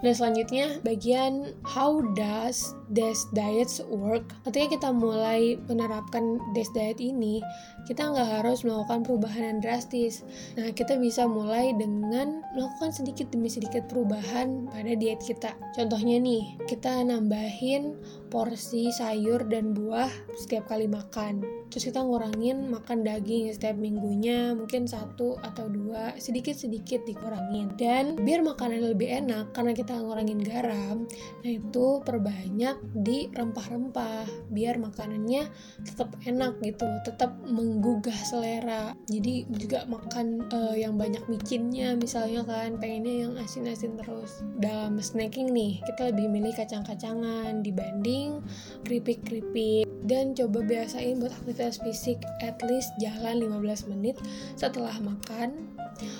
nah 0.00 0.12
selanjutnya 0.14 0.78
bagian 0.86 1.54
how 1.66 2.00
does 2.14 2.74
desk 2.94 3.28
diets 3.34 3.82
work? 3.90 4.22
Ketika 4.46 4.78
kita 4.78 4.88
mulai 4.94 5.58
menerapkan 5.66 6.38
desk 6.54 6.72
diet 6.72 7.02
ini, 7.02 7.42
kita 7.84 8.14
nggak 8.14 8.40
harus 8.40 8.64
melakukan 8.64 9.04
perubahan 9.04 9.42
yang 9.44 9.58
drastis. 9.60 10.24
Nah, 10.56 10.72
kita 10.72 10.96
bisa 10.96 11.28
mulai 11.28 11.74
dengan 11.76 12.40
melakukan 12.56 12.94
sedikit 12.94 13.28
demi 13.34 13.52
sedikit 13.52 13.84
perubahan 13.90 14.70
pada 14.72 14.94
diet 14.94 15.20
kita. 15.20 15.52
Contohnya 15.76 16.16
nih, 16.22 16.56
kita 16.70 17.04
nambahin 17.04 17.98
porsi 18.32 18.88
sayur 18.94 19.46
dan 19.50 19.76
buah 19.76 20.10
setiap 20.38 20.70
kali 20.70 20.88
makan. 20.88 21.44
Terus 21.70 21.90
kita 21.90 22.06
ngurangin 22.06 22.70
makan 22.70 23.02
daging 23.02 23.50
setiap 23.50 23.74
minggunya, 23.74 24.54
mungkin 24.54 24.86
satu 24.86 25.36
atau 25.42 25.66
dua, 25.66 26.14
sedikit-sedikit 26.16 27.02
dikurangin. 27.02 27.74
Dan 27.74 28.14
biar 28.22 28.46
makanan 28.46 28.94
lebih 28.94 29.10
enak, 29.10 29.50
karena 29.52 29.74
kita 29.74 29.98
ngurangin 29.98 30.38
garam, 30.38 31.06
nah 31.42 31.50
itu 31.50 31.98
perbanyak 32.06 32.78
di 32.92 33.28
rempah-rempah, 33.32 34.50
biar 34.50 34.80
makanannya 34.80 35.48
tetap 35.84 36.12
enak 36.24 36.58
gitu, 36.64 36.88
tetap 37.04 37.36
meng 37.44 37.74
menggugah 37.74 38.14
selera. 38.22 38.94
Jadi 39.10 39.50
juga 39.50 39.82
makan 39.90 40.46
uh, 40.54 40.78
yang 40.78 40.94
banyak 40.94 41.26
micinnya 41.26 41.98
misalnya 41.98 42.46
kan 42.46 42.78
pengennya 42.78 43.26
yang 43.26 43.34
asin-asin 43.34 43.98
terus. 43.98 44.46
Dalam 44.62 45.02
snacking 45.02 45.50
nih 45.50 45.82
kita 45.82 46.14
lebih 46.14 46.30
milih 46.30 46.54
kacang-kacangan 46.54 47.66
dibanding 47.66 48.38
keripik-keripik. 48.86 49.90
Dan 50.04 50.36
coba 50.36 50.60
biasain 50.60 51.16
buat 51.16 51.32
aktivitas 51.32 51.80
fisik 51.80 52.20
at 52.44 52.60
least 52.62 52.92
jalan 53.00 53.40
15 53.40 53.90
menit 53.90 54.20
setelah 54.54 54.94
makan. 55.00 55.74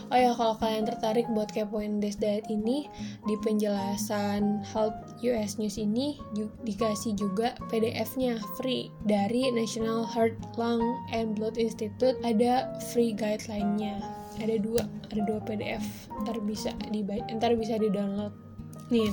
Oh 0.09 0.19
ya 0.19 0.33
kalau 0.33 0.55
kalian 0.57 0.87
tertarik 0.87 1.27
buat 1.35 1.51
kepoin 1.51 1.99
Des 1.99 2.17
Diet 2.17 2.47
ini 2.49 2.87
di 3.27 3.35
penjelasan 3.43 4.63
Health 4.63 5.04
US 5.23 5.61
News 5.61 5.79
ini 5.79 6.19
dikasih 6.67 7.15
juga 7.15 7.55
PDF-nya 7.71 8.41
free 8.59 8.91
dari 9.07 9.49
National 9.55 10.03
Heart, 10.03 10.59
Lung, 10.59 10.83
and 11.15 11.39
Blood 11.39 11.61
Institute 11.61 12.19
ada 12.27 12.75
free 12.91 13.15
guideline-nya. 13.15 14.03
Ada 14.43 14.59
dua, 14.59 14.83
ada 15.15 15.23
dua 15.23 15.39
PDF. 15.47 15.85
Ntar 16.27 16.43
bisa 16.43 16.75
di 16.91 17.07
ntar 17.07 17.55
bisa 17.55 17.79
di 17.79 17.87
download. 17.93 18.35
Nih, 18.91 19.09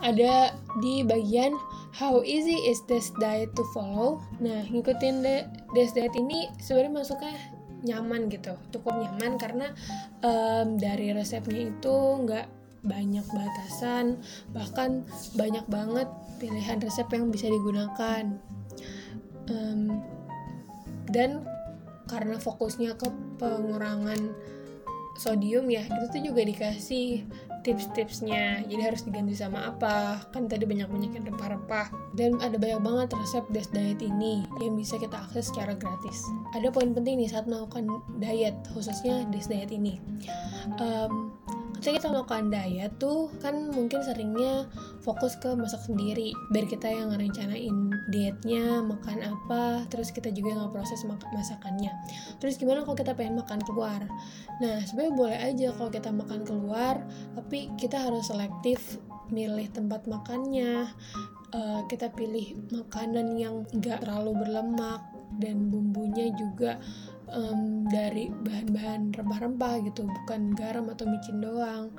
ada 0.00 0.56
di 0.80 1.04
bagian 1.04 1.54
How 1.94 2.26
easy 2.26 2.58
is 2.66 2.82
this 2.90 3.14
diet 3.22 3.54
to 3.54 3.62
follow? 3.70 4.18
Nah, 4.42 4.66
ngikutin 4.66 5.22
this 5.78 5.94
diet 5.94 6.10
ini 6.18 6.50
sebenarnya 6.58 6.90
masuknya 6.90 7.38
nyaman 7.84 8.32
gitu 8.32 8.56
cukup 8.72 8.96
nyaman 8.96 9.36
karena 9.36 9.70
um, 10.24 10.80
dari 10.80 11.12
resepnya 11.12 11.68
itu 11.70 11.94
nggak 12.24 12.48
banyak 12.84 13.24
batasan 13.32 14.20
bahkan 14.52 15.02
banyak 15.34 15.64
banget 15.72 16.08
pilihan 16.38 16.78
resep 16.80 17.08
yang 17.10 17.32
bisa 17.32 17.48
digunakan. 17.48 18.36
Um, 19.48 20.00
dan 21.12 21.44
karena 22.08 22.36
fokusnya 22.40 22.96
ke 23.00 23.08
pengurangan 23.40 24.32
sodium 25.14 25.70
ya 25.70 25.86
itu 25.86 26.06
tuh 26.10 26.22
juga 26.32 26.42
dikasih 26.44 27.24
tips-tipsnya. 27.64 28.68
Jadi 28.68 28.82
harus 28.84 29.02
diganti 29.08 29.32
sama 29.32 29.72
apa? 29.72 30.20
Kan 30.30 30.46
tadi 30.46 30.68
banyak 30.68 30.84
banyakin 30.84 31.24
rempah-rempah. 31.32 31.88
Dan 32.12 32.36
ada 32.44 32.60
banyak 32.60 32.84
banget 32.84 33.08
resep 33.16 33.44
des 33.50 33.66
diet 33.72 34.04
ini 34.04 34.44
yang 34.60 34.76
bisa 34.76 35.00
kita 35.00 35.16
akses 35.16 35.48
secara 35.48 35.72
gratis. 35.72 36.28
Ada 36.52 36.68
poin 36.68 36.92
penting 36.92 37.24
nih 37.24 37.32
saat 37.32 37.48
melakukan 37.48 37.88
diet 38.20 38.54
khususnya 38.76 39.24
des 39.32 39.48
diet 39.48 39.72
ini. 39.72 39.96
Um, 40.76 41.32
ketika 41.78 42.00
kita 42.00 42.08
melakukan 42.10 42.48
diet 42.48 42.92
tuh 42.96 43.28
kan 43.42 43.70
mungkin 43.70 44.00
seringnya 44.00 44.68
fokus 45.04 45.36
ke 45.38 45.52
masak 45.52 45.84
sendiri 45.84 46.32
biar 46.54 46.66
kita 46.66 46.88
yang 46.88 47.12
ngerencanain 47.12 47.92
dietnya 48.08 48.80
makan 48.80 49.20
apa 49.20 49.84
terus 49.92 50.14
kita 50.14 50.32
juga 50.32 50.56
yang 50.56 50.72
proses 50.72 51.04
masakannya. 51.06 51.92
Terus 52.40 52.56
gimana 52.56 52.82
kalau 52.86 52.96
kita 52.96 53.12
pengen 53.12 53.40
makan 53.40 53.60
keluar? 53.64 54.00
Nah 54.62 54.80
sebenarnya 54.86 55.14
boleh 55.14 55.38
aja 55.38 55.68
kalau 55.76 55.90
kita 55.92 56.10
makan 56.10 56.40
keluar 56.46 56.94
tapi 57.36 57.70
kita 57.76 58.00
harus 58.00 58.30
selektif 58.30 58.98
milih 59.28 59.68
tempat 59.72 60.04
makannya. 60.08 60.88
Uh, 61.54 61.86
kita 61.86 62.10
pilih 62.10 62.58
makanan 62.74 63.38
yang 63.38 63.62
gak 63.78 64.02
terlalu 64.02 64.42
berlemak 64.42 64.98
dan 65.38 65.70
bumbunya 65.70 66.34
juga 66.34 66.82
um, 67.30 67.84
dari 67.88 68.28
bahan-bahan 68.30 69.14
rempah-rempah 69.14 69.84
gitu 69.86 70.04
bukan 70.04 70.52
garam 70.56 70.88
atau 70.92 71.08
micin 71.08 71.40
doang. 71.40 71.92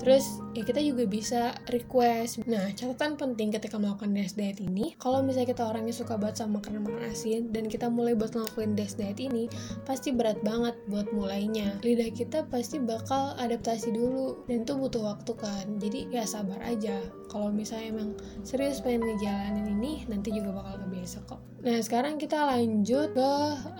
Terus 0.00 0.42
ya 0.56 0.62
kita 0.66 0.80
juga 0.82 1.04
bisa 1.06 1.40
request. 1.70 2.42
Nah 2.46 2.70
catatan 2.74 3.14
penting 3.18 3.54
ketika 3.54 3.78
melakukan 3.78 4.14
dash 4.14 4.34
diet 4.34 4.58
ini 4.58 4.94
kalau 4.98 5.22
misalnya 5.22 5.54
kita 5.54 5.62
orangnya 5.66 5.94
suka 5.94 6.18
banget 6.18 6.42
sama 6.42 6.58
makanan-makanan 6.62 7.10
asin 7.10 7.42
dan 7.50 7.66
kita 7.70 7.86
mulai 7.90 8.14
buat 8.14 8.34
ngelakuin 8.34 8.74
dash 8.74 8.96
diet 8.98 9.18
ini 9.20 9.46
pasti 9.84 10.10
berat 10.10 10.40
banget 10.42 10.74
buat 10.90 11.10
mulainya. 11.14 11.78
Lidah 11.82 12.10
kita 12.10 12.46
pasti 12.48 12.82
bakal 12.82 13.34
adaptasi 13.38 13.94
dulu 13.94 14.46
dan 14.50 14.66
itu 14.66 14.74
butuh 14.74 15.02
waktu 15.14 15.32
kan. 15.38 15.66
Jadi 15.78 16.10
ya 16.10 16.24
sabar 16.26 16.58
aja. 16.64 16.98
Kalau 17.30 17.50
misalnya 17.50 17.98
emang 17.98 18.10
serius 18.46 18.78
pengen 18.78 19.06
ngejalanin 19.06 19.66
ini 19.80 20.06
nanti 20.06 20.30
juga 20.30 20.54
bakal 20.54 20.86
kebiasa 20.86 21.18
kok 21.26 21.53
nah 21.64 21.80
sekarang 21.80 22.20
kita 22.20 22.44
lanjut 22.44 23.16
ke 23.16 23.32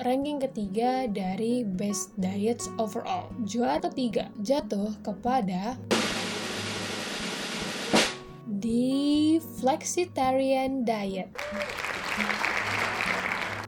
ranking 0.09 0.41
ketiga 0.41 1.05
dari 1.05 1.69
Best 1.69 2.17
Diets 2.17 2.73
Overall. 2.81 3.29
Juara 3.45 3.77
ketiga 3.77 4.33
jatuh 4.41 4.97
kepada 5.05 5.77
The 8.49 9.37
Flexitarian 9.61 10.89
Diet. 10.89 11.29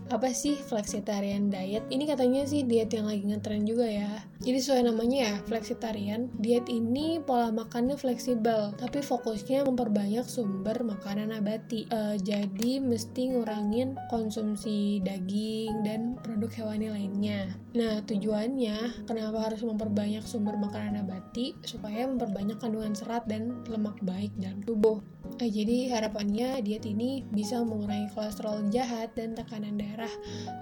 Apa 0.07 0.31
sih 0.31 0.55
flexitarian 0.55 1.51
diet? 1.51 1.83
Ini 1.91 2.07
katanya 2.07 2.47
sih 2.47 2.63
diet 2.63 2.95
yang 2.95 3.11
lagi 3.11 3.27
ngetren 3.27 3.67
juga 3.67 3.91
ya. 3.91 4.23
Jadi 4.45 4.59
sesuai 4.61 4.93
namanya 4.93 5.19
ya, 5.33 5.35
flexitarian. 5.49 6.29
Diet 6.37 6.69
ini 6.69 7.21
pola 7.25 7.49
makannya 7.49 7.97
fleksibel, 7.97 8.77
tapi 8.77 9.01
fokusnya 9.01 9.65
memperbanyak 9.65 10.29
sumber 10.29 10.77
makanan 10.85 11.33
nabati. 11.33 11.89
Uh, 11.89 12.21
jadi 12.21 12.79
mesti 12.85 13.33
ngurangin 13.33 13.97
konsumsi 14.13 15.01
daging 15.01 15.81
dan 15.87 16.21
produk 16.21 16.53
hewani 16.53 16.93
lainnya. 16.93 17.57
Nah, 17.77 18.01
tujuannya 18.05 19.09
kenapa 19.09 19.53
harus 19.53 19.65
memperbanyak 19.65 20.25
sumber 20.25 20.57
makanan 20.61 21.01
nabati? 21.01 21.57
Supaya 21.65 22.05
memperbanyak 22.09 22.61
kandungan 22.61 22.93
serat 22.93 23.25
dan 23.29 23.65
lemak 23.69 23.97
baik 24.05 24.33
dalam 24.37 24.61
tubuh. 24.65 25.01
Eh, 25.37 25.53
jadi 25.53 25.93
harapannya 25.93 26.65
diet 26.65 26.89
ini 26.89 27.21
bisa 27.29 27.61
mengurangi 27.61 28.09
kolesterol 28.17 28.73
jahat 28.73 29.13
dan 29.19 29.37
tekanan 29.37 29.77
darah 29.77 30.13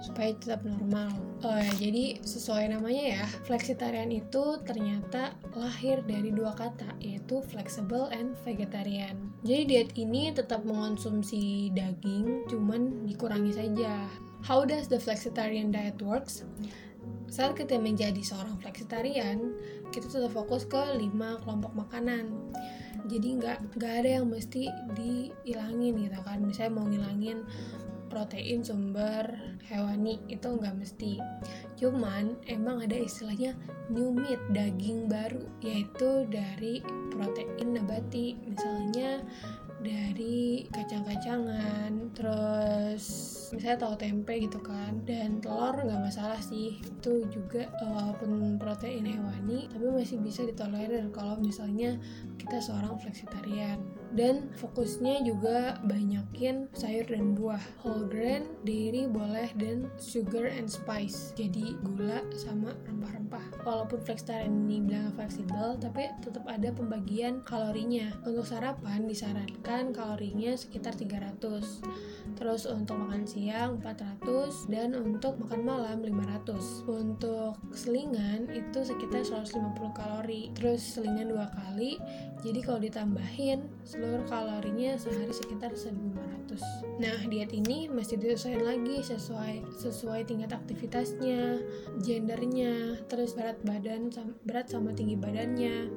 supaya 0.03 0.35
tetap 0.35 0.67
normal. 0.67 1.15
Ya, 1.45 1.69
jadi 1.77 2.19
sesuai 2.25 2.73
namanya 2.73 3.23
ya, 3.23 3.25
flexitarian 3.65 4.13
itu 4.13 4.61
ternyata 4.61 5.33
lahir 5.57 5.97
dari 6.05 6.29
dua 6.29 6.53
kata 6.53 6.85
yaitu 7.01 7.41
flexible 7.49 8.05
and 8.13 8.37
vegetarian. 8.45 9.17
Jadi 9.41 9.65
diet 9.65 9.89
ini 9.97 10.29
tetap 10.29 10.61
mengonsumsi 10.69 11.73
daging, 11.73 12.45
cuman 12.45 13.09
dikurangi 13.09 13.57
saja. 13.57 14.05
How 14.45 14.69
does 14.69 14.85
the 14.85 15.01
flexitarian 15.01 15.73
diet 15.73 15.97
works? 15.97 16.45
Saat 17.25 17.57
kita 17.57 17.81
menjadi 17.81 18.21
seorang 18.21 18.61
flexitarian, 18.61 19.57
kita 19.89 20.13
tetap 20.13 20.37
fokus 20.37 20.69
ke 20.69 21.01
lima 21.01 21.41
kelompok 21.41 21.73
makanan 21.73 22.53
jadi 23.05 23.37
nggak 23.37 23.57
nggak 23.77 23.93
ada 24.01 24.09
yang 24.21 24.25
mesti 24.29 24.69
dihilangin 24.97 25.93
gitu 26.09 26.19
kan 26.25 26.41
misalnya 26.41 26.73
mau 26.73 26.85
ngilangin 26.89 27.45
protein 28.15 28.63
sumber 28.63 29.27
hewani 29.67 30.23
itu 30.31 30.47
nggak 30.47 30.79
mesti. 30.79 31.19
Cuman 31.75 32.39
emang 32.47 32.79
ada 32.79 32.95
istilahnya 32.95 33.59
new 33.91 34.15
meat 34.15 34.39
daging 34.55 35.11
baru 35.11 35.43
yaitu 35.59 36.23
dari 36.31 36.79
protein 37.11 37.75
nabati. 37.75 38.39
Misalnya 38.47 39.19
dari 39.83 40.63
kacang-kacangan 40.71 42.15
terus 42.15 43.03
misalnya 43.51 43.83
tahu 43.83 43.95
tempe 43.99 44.33
gitu 44.39 44.63
kan 44.63 45.03
dan 45.03 45.43
telur 45.43 45.75
nggak 45.75 46.07
masalah 46.07 46.39
sih. 46.39 46.79
Itu 46.79 47.27
juga 47.27 47.67
eh, 47.67 47.91
walaupun 47.91 48.55
protein 48.55 49.03
hewani 49.11 49.67
tapi 49.67 49.91
masih 49.91 50.23
bisa 50.23 50.47
ditolerir 50.47 51.11
kalau 51.11 51.35
misalnya 51.35 51.99
kita 52.39 52.63
seorang 52.63 52.95
fleksitarian 52.95 53.83
dan 54.15 54.47
fokusnya 54.55 55.27
juga 55.27 55.77
banyakin 55.83 56.71
sayur 56.71 57.03
dan 57.11 57.35
buah. 57.35 57.61
Whole 57.83 58.07
grain 58.07 58.47
dairy 58.63 59.05
boleh 59.11 59.51
dan 59.59 59.91
sugar 59.99 60.47
and 60.47 60.71
spice. 60.71 61.35
Jadi 61.35 61.75
gula 61.83 62.23
sama 62.33 62.71
rempah-rempah. 62.87 63.67
Walaupun 63.67 63.99
fleksitarian 64.07 64.65
ini 64.65 64.79
bilang 64.81 65.11
fleksibel 65.13 65.75
tapi 65.77 66.07
tetap 66.23 66.47
ada 66.47 66.71
pembagian 66.71 67.43
kalorinya. 67.43 68.15
Untuk 68.23 68.47
sarapan 68.47 69.03
disarankan 69.05 69.59
kan 69.61 69.91
kalorinya 69.91 70.55
sekitar 70.55 70.95
300 70.95 71.83
terus 72.35 72.67
untuk 72.67 72.99
makan 72.99 73.23
siang 73.23 73.79
400 73.83 74.67
dan 74.71 74.95
untuk 74.97 75.39
makan 75.39 75.61
malam 75.63 75.97
500 76.03 76.87
untuk 76.89 77.55
selingan 77.71 78.47
itu 78.51 78.79
sekitar 78.81 79.23
150 79.23 79.75
kalori. 79.95 80.51
Terus 80.55 80.81
selingan 80.81 81.35
dua 81.35 81.47
kali. 81.51 81.99
Jadi 82.45 82.59
kalau 82.61 82.77
ditambahin 82.77 83.65
seluruh 84.05 84.29
kalorinya 84.29 84.93
sehari 85.01 85.33
sekitar 85.33 85.73
1500 85.73 87.01
nah 87.01 87.17
diet 87.25 87.49
ini 87.51 87.89
masih 87.89 88.21
disesuaikan 88.21 88.63
lagi 88.69 89.01
sesuai 89.01 89.65
sesuai 89.81 90.29
tingkat 90.29 90.53
aktivitasnya 90.53 91.57
gendernya 92.05 93.01
terus 93.09 93.33
berat 93.33 93.57
badan 93.65 94.13
berat 94.45 94.69
sama 94.69 94.93
tinggi 94.93 95.17
badannya. 95.17 95.89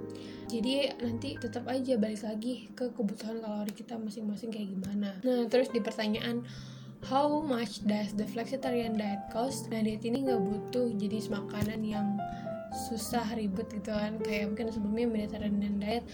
Jadi 0.49 0.89
nanti 1.05 1.37
tetap 1.37 1.69
aja 1.69 2.01
balik 2.01 2.25
lagi 2.25 2.73
ke 2.73 2.89
kebutuhan 2.97 3.45
kalori 3.45 3.73
kita 3.77 4.01
masing-masing 4.01 4.49
kayak 4.49 4.73
gimana. 4.73 5.21
Nah 5.21 5.45
terus 5.47 5.69
di 5.69 5.85
pertanyaan 5.85 6.41
how 7.05 7.29
much 7.45 7.85
does 7.85 8.17
the 8.17 8.25
flexitarian 8.25 8.97
diet 8.97 9.21
cost? 9.29 9.69
Nah 9.69 9.85
diet 9.85 10.03
ini 10.09 10.25
nggak 10.25 10.41
butuh 10.41 10.89
jenis 10.97 11.29
makanan 11.29 11.85
yang 11.85 12.17
susah 12.79 13.27
ribet 13.35 13.67
gitu 13.75 13.91
kan. 13.91 14.17
Kayak 14.23 14.55
mungkin 14.55 14.71
sebelumnya 14.71 15.07
Mediterranean 15.11 15.77
diet 15.83 16.05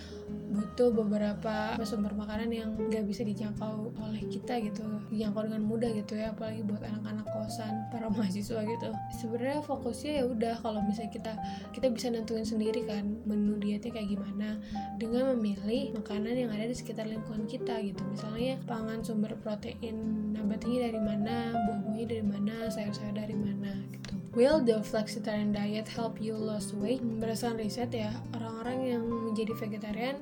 butuh 0.55 0.95
beberapa 0.95 1.77
sumber 1.83 2.15
makanan 2.15 2.49
yang 2.49 2.79
nggak 2.79 3.05
bisa 3.05 3.27
dijangkau 3.27 3.91
oleh 3.99 4.23
kita 4.31 4.63
gitu 4.63 4.87
dijangkau 5.11 5.51
dengan 5.51 5.63
mudah 5.67 5.91
gitu 5.91 6.15
ya 6.15 6.31
apalagi 6.31 6.63
buat 6.63 6.81
anak-anak 6.81 7.27
kosan 7.35 7.91
para 7.91 8.07
mahasiswa 8.15 8.63
gitu. 8.65 8.89
Sebenarnya 9.21 9.61
fokusnya 9.61 10.13
ya 10.23 10.25
udah 10.25 10.55
kalau 10.63 10.81
misalnya 10.81 11.13
kita 11.13 11.33
kita 11.77 11.87
bisa 11.93 12.07
nentuin 12.09 12.47
sendiri 12.47 12.87
kan 12.87 13.19
menu 13.29 13.59
dietnya 13.61 13.93
kayak 13.93 14.09
gimana 14.15 14.59
dengan 14.97 15.35
memilih 15.37 15.93
makanan 16.01 16.35
yang 16.47 16.51
ada 16.55 16.71
di 16.71 16.77
sekitar 16.77 17.05
lingkungan 17.05 17.45
kita 17.45 17.79
gitu. 17.83 18.01
Misalnya 18.15 18.57
pangan 18.65 19.03
sumber 19.05 19.35
protein 19.43 20.33
nabatinya 20.33 20.89
dari 20.89 21.01
mana 21.03 21.37
buah-buahnya 21.67 22.07
dari 22.09 22.25
mana 22.25 22.55
sayur-sayur 22.71 23.15
dari 23.15 23.37
mana 23.37 23.73
gitu 23.91 24.04
Will 24.35 24.59
the 24.59 24.83
flexitarian 24.83 25.55
diet 25.55 25.87
help 25.87 26.19
you 26.19 26.35
lose 26.35 26.75
weight? 26.75 26.99
Berdasarkan 26.99 27.55
riset 27.55 27.95
ya, 27.95 28.11
orang-orang 28.35 28.99
yang 28.99 29.07
menjadi 29.07 29.55
vegetarian 29.55 30.19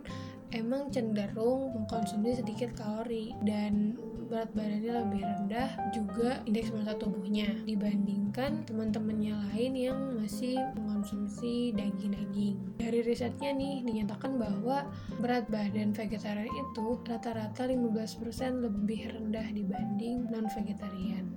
emang 0.53 0.93
cenderung 0.93 1.73
mengkonsumsi 1.73 2.45
sedikit 2.45 2.77
kalori 2.77 3.33
dan 3.41 3.97
berat 4.29 4.53
badannya 4.53 5.01
lebih 5.01 5.25
rendah 5.25 5.69
juga 5.97 6.45
indeks 6.45 6.77
massa 6.77 6.93
tubuhnya 7.01 7.57
dibandingkan 7.65 8.69
teman-temannya 8.69 9.33
lain 9.49 9.73
yang 9.81 9.99
masih 10.21 10.61
mengonsumsi 10.77 11.73
daging-daging. 11.73 12.85
Dari 12.85 13.01
risetnya 13.09 13.57
nih 13.57 13.81
dinyatakan 13.81 14.37
bahwa 14.37 14.93
berat 15.25 15.49
badan 15.49 15.97
vegetarian 15.97 16.53
itu 16.53 17.01
rata-rata 17.09 17.65
15% 17.65 18.61
lebih 18.61 19.09
rendah 19.09 19.49
dibanding 19.57 20.29
non-vegetarian 20.29 21.33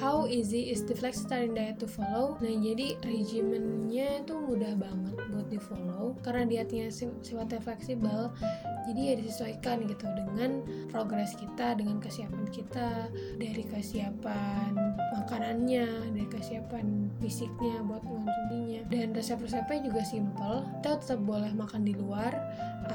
how 0.00 0.26
easy 0.30 0.70
is 0.70 0.86
the 0.86 0.94
flexitarian 0.94 1.54
diet 1.54 1.82
to 1.82 1.86
follow? 1.90 2.38
Nah 2.38 2.54
jadi 2.62 2.94
regimennya 3.02 4.22
itu 4.22 4.34
mudah 4.38 4.74
banget 4.78 5.14
buat 5.34 5.48
di 5.50 5.58
follow 5.58 6.14
karena 6.22 6.46
dietnya 6.46 6.86
sifatnya 6.94 7.58
fleksibel 7.58 8.30
jadi 8.86 9.00
ya 9.00 9.14
disesuaikan 9.18 9.82
gitu 9.88 10.06
dengan 10.14 10.62
progres 10.92 11.34
kita 11.34 11.74
dengan 11.74 11.98
kesiapan 11.98 12.46
kita 12.54 13.10
dari 13.40 13.64
kesiapan 13.66 14.76
makanannya 15.34 16.14
dari 16.14 16.30
kesiapan 16.30 17.10
fisiknya 17.18 17.82
buat 17.82 18.06
mengonsumsinya 18.06 18.86
dan 18.86 19.10
resep-resepnya 19.18 19.82
juga 19.82 20.06
simple 20.06 20.62
kita 20.78 20.94
tetap 21.02 21.20
boleh 21.26 21.50
makan 21.58 21.82
di 21.82 21.90
luar 21.90 22.30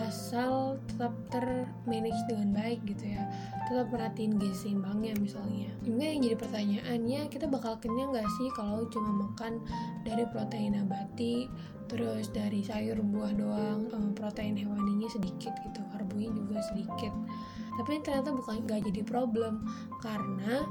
asal 0.08 0.80
tetap 0.88 1.12
termanage 1.28 2.16
dengan 2.32 2.56
baik 2.56 2.80
gitu 2.88 3.12
ya. 3.12 3.28
Tetap 3.68 3.92
perhatiin 3.92 4.40
gizi 4.40 4.72
seimbangnya 4.72 5.20
misalnya. 5.20 5.68
Juga 5.84 6.08
yang 6.08 6.24
jadi 6.24 6.38
pertanyaannya 6.40 7.22
kita 7.28 7.46
bakal 7.52 7.76
kenyang 7.84 8.16
gak 8.16 8.30
sih 8.40 8.48
kalau 8.56 8.88
cuma 8.88 9.28
makan 9.28 9.60
dari 10.08 10.24
protein 10.32 10.80
nabati 10.80 11.52
terus 11.92 12.32
dari 12.32 12.64
sayur 12.64 13.04
buah 13.04 13.36
doang 13.36 13.92
protein 14.16 14.56
hewaninya 14.56 15.12
sedikit 15.12 15.52
gitu 15.60 15.84
karbonya 15.92 16.32
juga 16.32 16.64
sedikit. 16.72 17.12
Tapi 17.84 18.00
ternyata 18.00 18.32
bukan 18.32 18.64
gak 18.64 18.88
jadi 18.88 19.04
problem 19.04 19.68
karena 20.00 20.64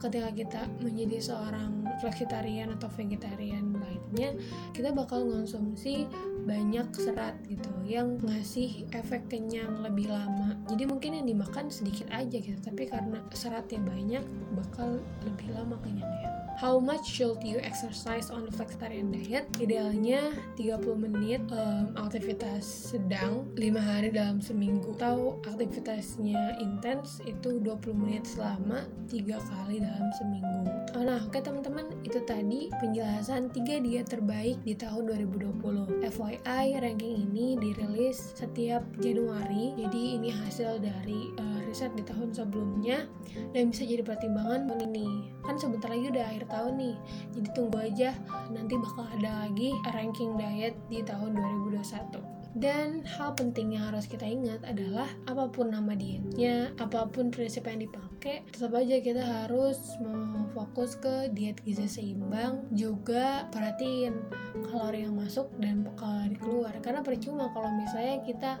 ketika 0.00 0.30
kita 0.32 0.62
menjadi 0.80 1.20
seorang 1.20 1.84
flexitarian 2.00 2.72
atau 2.72 2.88
vegetarian 2.88 3.76
lainnya 3.76 4.32
kita 4.72 4.90
bakal 4.96 5.28
konsumsi 5.28 6.08
banyak 6.48 6.88
serat 6.96 7.36
gitu 7.46 7.68
yang 7.84 8.16
ngasih 8.24 8.88
efek 8.96 9.28
kenyang 9.28 9.84
lebih 9.84 10.08
lama. 10.08 10.56
Jadi 10.72 10.88
mungkin 10.88 11.20
yang 11.20 11.26
dimakan 11.28 11.68
sedikit 11.68 12.08
aja 12.08 12.40
gitu 12.40 12.56
tapi 12.64 12.88
karena 12.88 13.20
seratnya 13.36 13.78
banyak 13.84 14.24
bakal 14.56 14.98
lebih 15.28 15.52
lama 15.52 15.76
kenyangnya 15.84 16.39
How 16.58 16.82
much 16.82 17.06
should 17.06 17.44
you 17.46 17.62
exercise 17.62 18.32
on 18.32 18.48
the 18.48 18.52
flexitarian 18.52 19.14
diet? 19.14 19.46
Idealnya 19.60 20.34
30 20.58 20.82
menit 20.98 21.44
um, 21.54 21.94
aktivitas 21.94 22.90
sedang 22.90 23.46
5 23.54 23.78
hari 23.78 24.10
dalam 24.10 24.42
seminggu 24.42 24.96
atau 24.98 25.38
aktivitasnya 25.46 26.58
intens 26.58 27.22
itu 27.28 27.62
20 27.62 27.94
menit 27.94 28.24
selama 28.26 28.88
3 29.06 29.22
kali 29.38 29.84
dalam 29.84 30.08
seminggu. 30.18 30.66
Oh, 30.98 31.06
nah, 31.06 31.22
oke 31.22 31.38
teman-teman, 31.38 31.86
itu 32.02 32.18
tadi 32.26 32.66
penjelasan 32.82 33.54
3 33.54 33.84
diet 33.86 34.10
terbaik 34.10 34.58
di 34.66 34.74
tahun 34.74 35.06
2020. 35.14 36.02
FYI, 36.02 36.82
ranking 36.82 37.30
ini 37.30 37.54
dirilis 37.60 38.34
setiap 38.34 38.82
Januari, 38.98 39.78
jadi 39.78 40.02
ini 40.18 40.28
hasil 40.34 40.82
dari 40.82 41.30
uh, 41.38 41.59
riset 41.70 41.94
di 41.94 42.02
tahun 42.02 42.34
sebelumnya 42.34 43.06
dan 43.54 43.70
bisa 43.70 43.86
jadi 43.86 44.02
pertimbangan 44.02 44.66
tahun 44.66 44.90
ini. 44.90 45.30
Kan 45.46 45.54
sebentar 45.54 45.86
lagi 45.86 46.10
udah 46.10 46.24
akhir 46.26 46.44
tahun 46.50 46.74
nih 46.76 46.96
jadi 47.38 47.48
tunggu 47.54 47.78
aja 47.78 48.10
nanti 48.50 48.74
bakal 48.76 49.06
ada 49.18 49.46
lagi 49.46 49.70
ranking 49.94 50.34
diet 50.34 50.74
di 50.90 51.00
tahun 51.06 51.38
2021 51.70 52.39
Dan 52.50 53.06
hal 53.06 53.38
penting 53.38 53.78
yang 53.78 53.94
harus 53.94 54.10
kita 54.10 54.26
ingat 54.26 54.66
adalah 54.66 55.06
apa 55.30 55.46
pun 55.54 55.70
nama 55.70 55.94
dietnya, 55.94 56.74
apa 56.82 57.06
pun 57.06 57.30
prinsip 57.30 57.62
yang 57.70 57.86
dipakai, 57.86 58.42
tetap 58.50 58.74
aja 58.74 58.98
kita 58.98 59.22
harus 59.22 59.78
fokus 60.50 60.98
ke 60.98 61.30
diet 61.30 61.62
gizi 61.62 61.86
seimbang, 61.86 62.66
juga 62.74 63.46
perhatiin 63.54 64.18
kalori 64.66 65.06
yang 65.06 65.14
masuk 65.14 65.46
dan 65.62 65.86
kalori 65.94 66.34
keluar. 66.42 66.74
Karena 66.82 67.06
percuma 67.06 67.46
kalau 67.54 67.70
misalnya 67.70 68.18
kita 68.26 68.52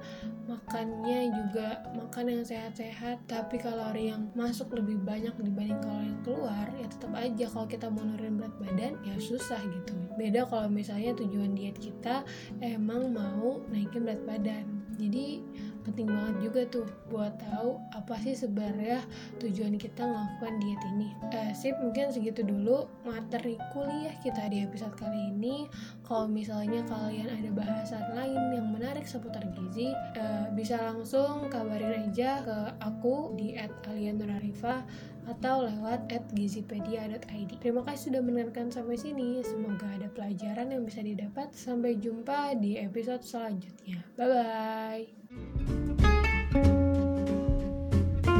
makannya 0.46 1.34
juga 1.34 1.82
makan 1.98 2.30
yang 2.30 2.44
sehat-sehat, 2.46 3.26
tapi 3.26 3.58
kalori 3.58 4.14
yang 4.14 4.30
masuk 4.38 4.70
lebih 4.70 5.02
banyak 5.02 5.34
dibanding 5.42 5.82
kalori 5.82 6.08
yang 6.14 6.22
keluar, 6.22 6.66
ya 6.78 6.86
tetap 6.86 7.12
aja 7.18 7.46
kalau 7.50 7.66
kita 7.66 7.86
mau 7.90 8.06
nurunin 8.06 8.38
berat 8.38 8.54
badan 8.62 8.94
ya 9.02 9.14
susah 9.18 9.58
gitu. 9.66 9.98
Beda 10.14 10.46
kalau 10.46 10.70
misalnya 10.70 11.10
tujuan 11.18 11.58
diet 11.58 11.74
kita 11.74 12.22
emang 12.62 13.10
mau 13.10 13.58
naikin 13.80 14.04
berat 14.04 14.20
badan 14.28 14.80
jadi 15.00 15.40
penting 15.80 16.12
banget 16.12 16.36
juga 16.44 16.60
tuh 16.68 16.86
buat 17.08 17.32
tahu 17.40 17.80
apa 17.96 18.14
sih 18.20 18.36
sebenarnya 18.36 19.00
tujuan 19.40 19.80
kita 19.80 20.04
melakukan 20.04 20.60
diet 20.60 20.82
ini. 20.92 21.08
Eh, 21.32 21.52
sip, 21.56 21.72
mungkin 21.80 22.12
segitu 22.12 22.44
dulu 22.44 22.84
materi 23.08 23.56
kuliah 23.72 24.12
kita 24.20 24.52
di 24.52 24.60
episode 24.60 24.92
kali 25.00 25.32
ini. 25.32 25.64
Kalau 26.04 26.28
misalnya 26.28 26.84
kalian 26.84 27.32
ada 27.32 27.50
bahasan 27.50 28.04
lain 28.12 28.60
yang 28.60 28.68
menarik 28.68 29.08
seputar 29.08 29.42
gizi, 29.56 29.90
eh, 30.20 30.46
bisa 30.52 30.76
langsung 30.76 31.48
kabarin 31.48 32.12
aja 32.12 32.44
ke 32.44 32.58
aku 32.84 33.32
di 33.40 33.56
@alianurarifa 33.88 34.84
atau 35.28 35.66
lewat 35.68 36.08
at 36.12 36.24
gizipedia.id. 36.32 37.50
Terima 37.60 37.82
kasih 37.84 38.12
sudah 38.12 38.22
mendengarkan 38.22 38.70
sampai 38.72 38.96
sini. 38.96 39.42
Semoga 39.42 39.90
ada 39.90 40.08
pelajaran 40.12 40.72
yang 40.72 40.86
bisa 40.86 41.02
didapat. 41.02 41.52
Sampai 41.52 41.98
jumpa 41.98 42.56
di 42.56 42.78
episode 42.78 43.26
selanjutnya. 43.26 44.00
Bye-bye. 44.14 45.04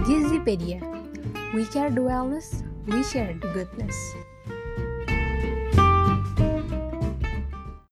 Gizipedia. 0.06 0.80
We 1.50 1.66
care 1.66 1.90
the 1.90 2.06
wellness, 2.06 2.62
we 2.86 3.02
share 3.02 3.34
the 3.34 3.50
goodness. 3.50 3.98